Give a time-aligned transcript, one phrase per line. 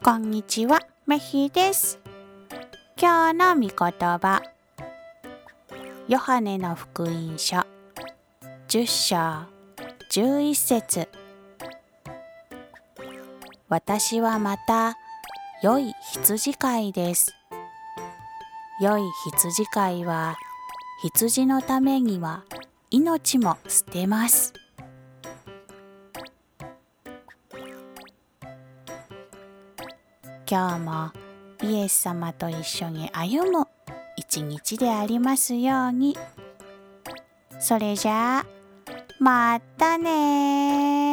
[0.00, 1.98] こんにちは、めひです。
[2.96, 4.40] 今日の御言葉。
[6.06, 7.56] ヨハネの福音書
[8.68, 9.16] 10章
[10.12, 11.08] 11節
[13.68, 14.96] 私はまた
[15.62, 17.34] 良い羊飼いです。
[18.80, 19.02] 良い
[19.32, 20.36] 羊飼いは
[21.02, 22.44] 羊のためには
[22.90, 24.54] 命も捨てます。
[30.50, 31.10] 今日も
[31.62, 33.66] イエス様と一緒に歩む
[34.16, 36.16] 一日でありますように。
[37.60, 38.46] それじゃあ、
[39.20, 41.07] またね